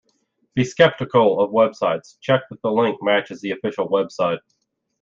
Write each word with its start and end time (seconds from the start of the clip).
Be 0.55 0.63
skeptical 0.63 1.39
of 1.39 1.51
websites, 1.51 2.15
check 2.21 2.41
that 2.49 2.59
the 2.63 2.71
link 2.71 2.97
matches 3.03 3.39
the 3.41 3.51
official 3.51 3.87
website. 3.87 4.39